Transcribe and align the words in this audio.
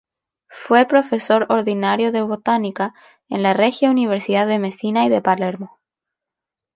Fue 0.49 0.87
profesor 0.87 1.45
ordinario 1.49 2.11
de 2.11 2.23
Botánica 2.23 2.95
en 3.29 3.43
la 3.43 3.53
"Regia 3.53 3.91
Universidad 3.91 4.47
de 4.47 4.57
Mesina 4.57 5.05
y 5.05 5.09
de 5.09 5.21
Palermo. 5.21 5.79